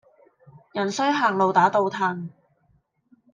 [0.73, 2.29] 人衰行路打倒褪